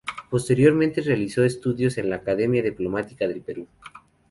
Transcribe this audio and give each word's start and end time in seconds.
Posteriormente, 0.31 1.01
realizó 1.03 1.43
estudios 1.43 1.99
en 1.99 2.09
la 2.09 2.15
Academia 2.15 2.63
Diplomática 2.63 3.27
del 3.27 3.41
Perú. 3.43 3.67